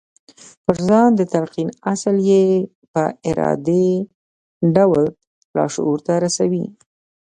پر 0.63 0.75
ځان 0.87 1.09
د 1.15 1.21
تلقين 1.33 1.69
اصل 1.93 2.15
يې 2.29 2.45
په 2.93 3.03
ارادي 3.29 3.89
ډول 4.75 5.03
لاشعور 5.55 5.99
ته 6.07 6.13
رسوي. 6.25 6.65